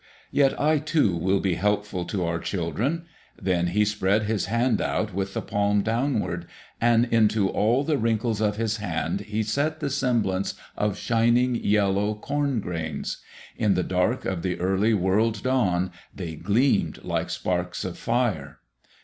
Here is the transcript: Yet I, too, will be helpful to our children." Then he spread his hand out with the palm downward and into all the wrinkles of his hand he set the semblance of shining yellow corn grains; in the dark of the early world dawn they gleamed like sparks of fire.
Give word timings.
Yet 0.31 0.59
I, 0.59 0.79
too, 0.79 1.15
will 1.15 1.39
be 1.39 1.53
helpful 1.53 2.05
to 2.05 2.25
our 2.25 2.39
children." 2.39 3.05
Then 3.39 3.67
he 3.67 3.85
spread 3.85 4.23
his 4.23 4.45
hand 4.47 4.81
out 4.81 5.13
with 5.13 5.35
the 5.35 5.43
palm 5.43 5.83
downward 5.83 6.47
and 6.81 7.05
into 7.13 7.49
all 7.49 7.83
the 7.83 7.99
wrinkles 7.99 8.41
of 8.41 8.55
his 8.57 8.77
hand 8.77 9.19
he 9.21 9.43
set 9.43 9.79
the 9.79 9.91
semblance 9.91 10.55
of 10.75 10.97
shining 10.97 11.53
yellow 11.53 12.15
corn 12.15 12.61
grains; 12.61 13.17
in 13.55 13.75
the 13.75 13.83
dark 13.83 14.25
of 14.25 14.41
the 14.41 14.59
early 14.59 14.95
world 14.95 15.43
dawn 15.43 15.91
they 16.15 16.33
gleamed 16.33 17.03
like 17.03 17.29
sparks 17.29 17.85
of 17.85 17.95
fire. 17.95 18.57